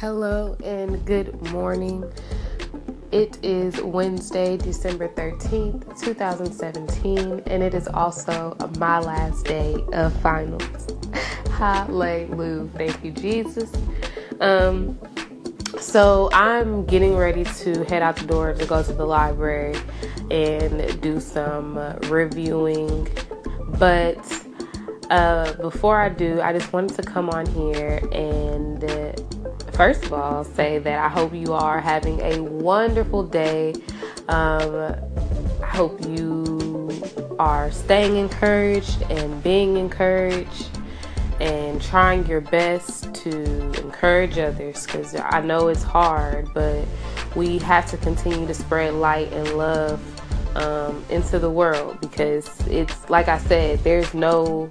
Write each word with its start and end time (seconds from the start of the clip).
Hello 0.00 0.56
and 0.62 1.04
good 1.04 1.42
morning. 1.50 2.04
It 3.10 3.36
is 3.44 3.82
Wednesday, 3.82 4.56
December 4.56 5.08
13th, 5.08 6.00
2017, 6.00 7.42
and 7.46 7.62
it 7.64 7.74
is 7.74 7.88
also 7.88 8.56
my 8.78 9.00
last 9.00 9.44
day 9.46 9.74
of 9.92 10.12
finals. 10.20 10.62
Hallelujah. 11.50 12.68
Thank 12.76 13.04
you, 13.04 13.10
Jesus. 13.10 13.72
Um, 14.38 14.96
so 15.80 16.30
I'm 16.32 16.86
getting 16.86 17.16
ready 17.16 17.42
to 17.42 17.82
head 17.86 18.00
out 18.00 18.14
the 18.14 18.26
door 18.26 18.52
to 18.54 18.66
go 18.66 18.84
to 18.84 18.92
the 18.92 19.04
library 19.04 19.74
and 20.30 21.00
do 21.00 21.18
some 21.18 21.76
reviewing. 22.08 23.08
But 23.80 24.37
uh, 25.10 25.52
before 25.54 26.00
I 26.00 26.08
do, 26.08 26.40
I 26.40 26.52
just 26.52 26.72
wanted 26.72 26.96
to 26.96 27.02
come 27.02 27.30
on 27.30 27.46
here 27.46 28.00
and 28.12 28.84
uh, 28.84 29.12
first 29.72 30.04
of 30.04 30.12
all 30.12 30.44
say 30.44 30.78
that 30.78 30.98
I 30.98 31.08
hope 31.08 31.34
you 31.34 31.52
are 31.52 31.80
having 31.80 32.20
a 32.20 32.42
wonderful 32.42 33.22
day. 33.22 33.74
Um, 34.28 34.94
I 35.62 35.66
hope 35.66 36.04
you 36.06 36.90
are 37.38 37.70
staying 37.70 38.16
encouraged 38.16 39.02
and 39.10 39.42
being 39.42 39.76
encouraged 39.76 40.68
and 41.40 41.80
trying 41.80 42.26
your 42.26 42.40
best 42.40 43.14
to 43.14 43.70
encourage 43.80 44.38
others 44.38 44.84
because 44.84 45.14
I 45.14 45.40
know 45.40 45.68
it's 45.68 45.82
hard, 45.82 46.52
but 46.52 46.86
we 47.36 47.58
have 47.58 47.86
to 47.90 47.96
continue 47.98 48.46
to 48.46 48.54
spread 48.54 48.94
light 48.94 49.32
and 49.32 49.56
love 49.56 50.00
um, 50.56 51.04
into 51.08 51.38
the 51.38 51.50
world 51.50 52.00
because 52.00 52.48
it's 52.66 53.08
like 53.08 53.28
I 53.28 53.38
said, 53.38 53.78
there's 53.84 54.12
no 54.14 54.70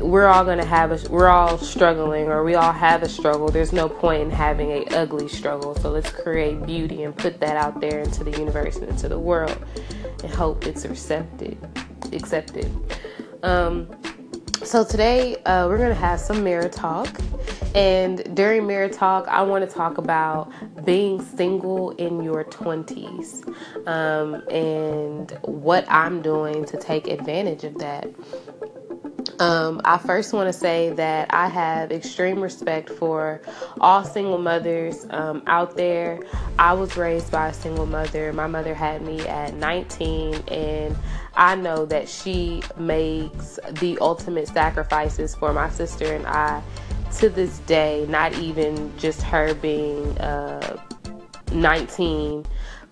we're 0.00 0.26
all 0.26 0.44
to 0.58 0.64
have 0.64 0.92
a 0.92 1.10
we're 1.10 1.28
all 1.28 1.58
struggling 1.58 2.26
or 2.26 2.44
we 2.44 2.54
all 2.54 2.72
have 2.72 3.02
a 3.02 3.08
struggle. 3.08 3.48
There's 3.48 3.72
no 3.72 3.88
point 3.88 4.22
in 4.22 4.30
having 4.30 4.70
a 4.70 4.84
ugly 4.96 5.28
struggle. 5.28 5.74
So 5.76 5.90
let's 5.90 6.10
create 6.10 6.64
beauty 6.66 7.04
and 7.04 7.16
put 7.16 7.40
that 7.40 7.56
out 7.56 7.80
there 7.80 8.00
into 8.00 8.24
the 8.24 8.32
universe 8.32 8.76
and 8.76 8.88
into 8.88 9.08
the 9.08 9.18
world 9.18 9.56
and 10.22 10.32
hope 10.32 10.66
it's 10.66 10.84
accepted 10.84 11.58
accepted. 12.12 12.70
Um, 13.42 13.88
so 14.62 14.84
today 14.84 15.36
uh, 15.44 15.66
we're 15.68 15.78
to 15.78 15.94
have 15.94 16.20
some 16.20 16.44
mirror 16.44 16.68
talk. 16.68 17.08
And 17.74 18.34
during 18.34 18.66
mirror 18.66 18.88
talk 18.88 19.28
i 19.28 19.42
want 19.42 19.68
to 19.68 19.72
talk 19.72 19.98
about 19.98 20.50
being 20.84 21.22
single 21.22 21.90
in 21.92 22.20
your 22.20 22.44
20s 22.44 23.46
um, 23.86 24.42
and 24.50 25.38
what 25.42 25.84
i'm 25.88 26.20
doing 26.20 26.64
to 26.64 26.76
take 26.76 27.06
advantage 27.06 27.62
of 27.62 27.78
that 27.78 28.08
um, 29.40 29.80
I 29.86 29.96
first 29.96 30.34
want 30.34 30.48
to 30.48 30.52
say 30.52 30.90
that 30.90 31.32
I 31.32 31.48
have 31.48 31.90
extreme 31.90 32.40
respect 32.40 32.90
for 32.90 33.40
all 33.80 34.04
single 34.04 34.38
mothers 34.38 35.06
um, 35.10 35.42
out 35.46 35.76
there. 35.76 36.20
I 36.58 36.74
was 36.74 36.96
raised 36.96 37.32
by 37.32 37.48
a 37.48 37.54
single 37.54 37.86
mother. 37.86 38.32
My 38.34 38.46
mother 38.46 38.74
had 38.74 39.00
me 39.00 39.20
at 39.26 39.54
19, 39.54 40.34
and 40.48 40.94
I 41.34 41.54
know 41.54 41.86
that 41.86 42.06
she 42.08 42.62
makes 42.76 43.58
the 43.80 43.98
ultimate 44.00 44.48
sacrifices 44.48 45.34
for 45.34 45.54
my 45.54 45.70
sister 45.70 46.14
and 46.14 46.26
I 46.26 46.62
to 47.16 47.28
this 47.30 47.58
day, 47.60 48.06
not 48.08 48.34
even 48.34 48.96
just 48.98 49.22
her 49.22 49.54
being 49.54 50.16
uh, 50.18 50.76
19 51.52 52.44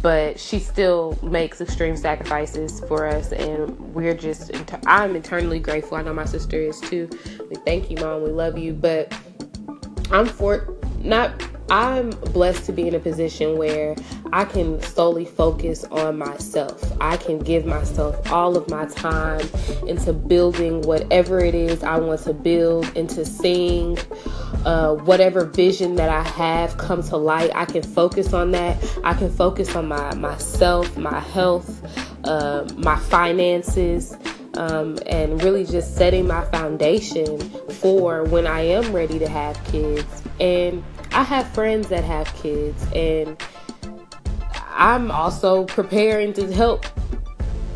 but 0.00 0.38
she 0.40 0.58
still 0.58 1.18
makes 1.22 1.60
extreme 1.60 1.96
sacrifices 1.96 2.80
for 2.80 3.06
us 3.06 3.32
and 3.32 3.78
we're 3.94 4.14
just 4.14 4.50
i'm 4.86 5.14
eternally 5.16 5.58
grateful. 5.58 5.96
I 5.96 6.02
know 6.02 6.14
my 6.14 6.24
sister 6.24 6.56
is 6.56 6.80
too. 6.80 7.08
We 7.50 7.56
thank 7.56 7.90
you 7.90 7.96
mom. 7.98 8.22
We 8.22 8.30
love 8.30 8.56
you 8.56 8.72
but 8.72 9.12
i'm 10.10 10.26
for 10.26 10.74
not 10.98 11.32
i'm 11.70 12.10
blessed 12.10 12.64
to 12.66 12.72
be 12.72 12.88
in 12.88 12.94
a 12.94 12.98
position 12.98 13.56
where 13.58 13.94
i 14.32 14.44
can 14.44 14.80
solely 14.82 15.24
focus 15.24 15.84
on 15.84 16.18
myself. 16.18 16.80
I 17.00 17.16
can 17.18 17.38
give 17.38 17.66
myself 17.66 18.32
all 18.32 18.56
of 18.56 18.68
my 18.70 18.86
time 18.86 19.46
into 19.86 20.12
building 20.12 20.82
whatever 20.82 21.40
it 21.40 21.54
is 21.54 21.82
i 21.82 21.98
want 21.98 22.22
to 22.22 22.32
build 22.32 22.90
into 22.96 23.24
seeing 23.26 23.98
uh, 24.64 24.94
whatever 24.94 25.44
vision 25.44 25.96
that 25.96 26.08
I 26.08 26.22
have 26.22 26.76
come 26.78 27.02
to 27.04 27.16
light. 27.16 27.50
I 27.54 27.64
can 27.64 27.82
focus 27.82 28.32
on 28.32 28.50
that. 28.52 28.82
I 29.04 29.14
can 29.14 29.30
focus 29.30 29.74
on 29.74 29.88
my 29.88 30.14
myself, 30.14 30.96
my 30.96 31.20
health, 31.20 31.82
uh, 32.24 32.66
my 32.76 32.96
finances, 32.96 34.16
um, 34.54 34.98
and 35.06 35.42
really 35.42 35.64
just 35.64 35.96
setting 35.96 36.26
my 36.26 36.44
foundation 36.46 37.38
for 37.80 38.24
when 38.24 38.46
I 38.46 38.60
am 38.60 38.92
ready 38.92 39.18
to 39.18 39.28
have 39.28 39.62
kids. 39.64 40.22
And 40.40 40.84
I 41.12 41.22
have 41.22 41.48
friends 41.48 41.88
that 41.88 42.04
have 42.04 42.32
kids, 42.34 42.86
and 42.94 43.36
I'm 44.70 45.10
also 45.10 45.64
preparing 45.64 46.32
to 46.34 46.52
help 46.52 46.86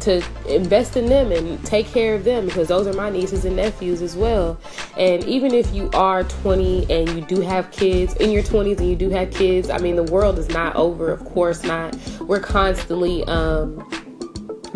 to 0.07 0.25
invest 0.49 0.97
in 0.97 1.07
them 1.07 1.33
and 1.33 1.63
take 1.67 1.87
care 1.89 2.15
of 2.15 2.23
them 2.23 2.47
because 2.47 2.69
those 2.69 2.87
are 2.87 2.93
my 2.93 3.11
nieces 3.11 3.45
and 3.45 3.57
nephews 3.57 4.03
as 4.03 4.17
well. 4.17 4.57
And 4.97 5.25
even 5.25 5.53
if 5.53 5.75
you 5.75 5.91
are 5.95 6.23
20 6.23 6.89
and 6.89 7.09
you 7.09 7.23
do 7.23 7.41
have 7.41 7.73
kids 7.73 8.15
in 8.15 8.31
your 8.31 8.45
20s 8.45 8.79
and 8.79 8.89
you 8.89 8.95
do 8.95 9.11
have 9.11 9.33
kids, 9.33 9.69
I 9.69 9.79
mean, 9.79 9.97
the 9.97 10.05
world 10.05 10.39
is 10.39 10.49
not 10.49 10.77
over, 10.77 11.11
of 11.11 11.25
course 11.25 11.65
not. 11.65 11.97
We're 12.21 12.39
constantly, 12.39 13.25
um, 13.25 14.06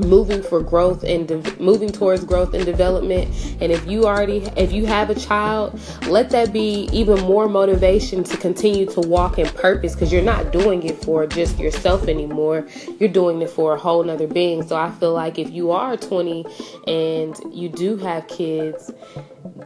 moving 0.06 0.42
for 0.42 0.62
growth 0.62 1.04
and 1.04 1.28
de- 1.28 1.62
moving 1.62 1.90
towards 1.90 2.24
growth 2.24 2.54
and 2.54 2.64
development. 2.64 3.28
And 3.60 3.72
if 3.72 3.86
you 3.86 4.04
already 4.04 4.38
if 4.56 4.72
you 4.72 4.86
have 4.86 5.10
a 5.10 5.14
child 5.14 5.78
let 6.06 6.30
that 6.30 6.52
be 6.52 6.88
even 6.92 7.20
more 7.20 7.48
motivation 7.48 8.24
to 8.24 8.36
continue 8.36 8.86
to 8.86 9.00
walk 9.00 9.38
in 9.38 9.46
purpose 9.48 9.94
because 9.94 10.12
you're 10.12 10.22
not 10.22 10.52
doing 10.52 10.82
it 10.82 11.02
for 11.04 11.26
just 11.26 11.58
yourself 11.58 12.08
anymore. 12.08 12.66
You're 12.98 13.08
doing 13.08 13.42
it 13.42 13.50
for 13.50 13.74
a 13.74 13.78
whole 13.78 14.02
nother 14.02 14.26
being. 14.26 14.66
So 14.66 14.76
i 14.76 14.90
feel 14.90 15.12
like 15.12 15.38
if 15.38 15.50
you 15.50 15.70
are 15.70 15.96
20 15.96 16.44
and 16.86 17.36
you 17.52 17.68
do 17.68 17.96
have 17.96 18.26
kids 18.28 18.90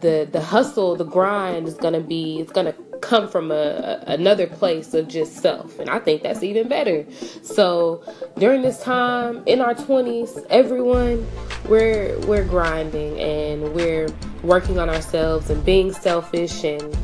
the 0.01 0.29
the 0.31 0.41
hustle 0.41 0.97
the 0.97 1.05
grind 1.05 1.67
is 1.69 1.75
gonna 1.75 2.01
be 2.01 2.41
it's 2.41 2.53
gonna 2.53 2.75
come 3.15 3.29
from 3.29 3.53
a, 3.53 4.03
another 4.09 4.47
place 4.47 4.93
of 4.93 5.07
just 5.07 5.37
self. 5.37 5.79
And 5.79 5.89
I 5.89 6.01
think 6.01 6.23
that's 6.23 6.43
even 6.43 6.67
better. 6.67 7.07
So 7.43 8.03
during 8.39 8.63
this 8.63 8.83
time 8.83 9.45
in 9.47 9.61
our 9.61 9.75
20s, 9.75 10.45
everyone, 10.51 11.25
we're 11.69 12.19
we're 12.27 12.45
grinding 12.45 13.19
and 13.21 13.73
we're 13.73 14.09
working 14.43 14.81
on 14.81 14.91
ourselves 14.91 15.49
and 15.49 15.65
being 15.65 15.93
selfish 15.93 16.65
and 16.65 16.97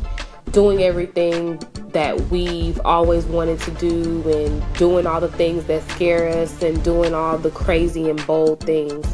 doing 0.51 0.83
everything 0.83 1.59
that 1.93 2.21
we've 2.23 2.81
always 2.85 3.25
wanted 3.27 3.61
to 3.61 3.71
do 3.73 4.29
and 4.29 4.75
doing 4.75 5.07
all 5.07 5.21
the 5.21 5.29
things 5.29 5.65
that 5.67 5.89
scare 5.91 6.29
us 6.29 6.61
and 6.61 6.83
doing 6.83 7.15
all 7.15 7.39
the 7.39 7.51
crazy 7.51 8.11
and 8.11 8.25
bold 8.27 8.59
things. 8.61 9.07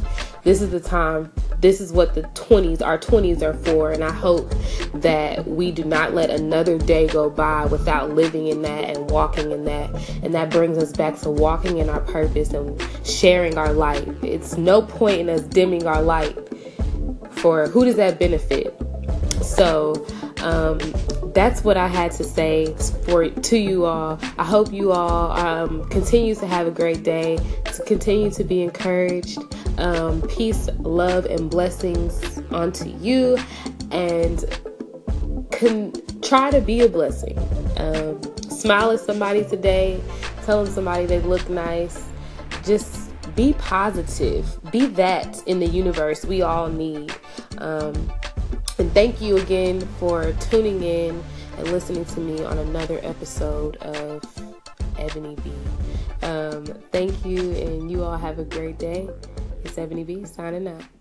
This 0.46 0.62
is 0.62 0.70
the 0.70 0.78
time 0.78 1.32
this 1.60 1.80
is 1.80 1.92
what 1.92 2.14
the 2.14 2.22
20s, 2.22 2.80
our 2.80 2.98
20s 2.98 3.42
are 3.42 3.54
for. 3.54 3.90
And 3.90 4.04
I 4.04 4.12
hope 4.12 4.54
that 4.94 5.44
we 5.44 5.72
do 5.72 5.84
not 5.84 6.14
let 6.14 6.30
another 6.30 6.78
day 6.78 7.08
go 7.08 7.28
by 7.28 7.64
without 7.66 8.10
living 8.10 8.46
in 8.46 8.62
that 8.62 8.84
and 8.84 9.10
walking 9.10 9.50
in 9.50 9.64
that. 9.64 9.90
And 10.22 10.32
that 10.34 10.50
brings 10.50 10.78
us 10.78 10.92
back 10.92 11.18
to 11.22 11.30
walking 11.30 11.78
in 11.78 11.88
our 11.88 11.98
purpose 11.98 12.52
and 12.52 12.80
sharing 13.04 13.58
our 13.58 13.72
light. 13.72 14.06
It's 14.22 14.56
no 14.56 14.82
point 14.82 15.22
in 15.22 15.28
us 15.28 15.40
dimming 15.40 15.88
our 15.88 16.02
light 16.02 16.36
for 17.32 17.66
who 17.66 17.84
does 17.84 17.96
that 17.96 18.20
benefit? 18.20 18.72
So, 19.42 20.06
um, 20.42 20.78
that's 21.36 21.62
what 21.62 21.76
I 21.76 21.86
had 21.86 22.12
to 22.12 22.24
say 22.24 22.74
for 23.04 23.28
to 23.28 23.58
you 23.58 23.84
all. 23.84 24.19
I 24.38 24.44
hope 24.44 24.72
you 24.72 24.92
all 24.92 25.32
um, 25.32 25.86
continue 25.91 26.34
to 26.34 26.47
have 26.47 26.66
a 26.66 26.70
great 26.70 27.02
day, 27.02 27.36
to 27.66 27.82
continue 27.84 28.30
to 28.30 28.42
be 28.42 28.62
encouraged. 28.62 29.38
Um, 29.78 30.22
peace, 30.22 30.70
love, 30.78 31.26
and 31.26 31.50
blessings 31.50 32.41
onto 32.50 32.88
you, 33.00 33.36
and 33.91 34.42
can 35.52 35.92
try 36.22 36.50
to 36.50 36.62
be 36.62 36.80
a 36.80 36.88
blessing. 36.88 37.38
Um, 37.77 38.18
smile 38.48 38.92
at 38.92 39.00
somebody 39.00 39.44
today, 39.44 40.00
Tell 40.47 40.62
them 40.62 40.72
somebody 40.72 41.06
they 41.06 41.18
look 41.18 41.48
nice. 41.50 42.06
Just 42.65 43.10
be 43.34 43.53
positive. 43.54 44.47
Be 44.71 44.86
that 44.86 45.42
in 45.48 45.59
the 45.59 45.66
universe 45.66 46.24
we 46.24 46.42
all 46.42 46.68
need. 46.68 47.12
Um, 47.59 48.12
and 48.78 48.92
thank 48.92 49.20
you 49.20 49.36
again 49.38 49.80
for 49.98 50.32
tuning 50.34 50.82
in 50.82 51.22
and 51.58 51.68
listening 51.72 52.04
to 52.04 52.20
me 52.20 52.44
on 52.44 52.58
another 52.58 53.00
episode 53.02 53.76
of 53.76 54.22
Ebony 54.98 55.36
B. 55.36 55.52
Um, 56.22 56.64
thank 56.92 57.24
you, 57.24 57.52
and 57.52 57.90
you 57.90 58.02
all 58.04 58.16
have 58.16 58.38
a 58.38 58.44
great 58.44 58.78
day. 58.78 59.08
It's 59.64 59.78
Ebony 59.78 60.04
B 60.04 60.24
signing 60.24 60.68
out. 60.68 60.96